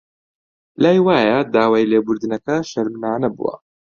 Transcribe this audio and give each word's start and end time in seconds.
لای 0.83 0.97
وایە 1.05 1.37
داوای 1.53 1.89
لێبوردنەکە 1.91 2.55
شەرمنانە 2.71 3.29
بووە 3.35 3.55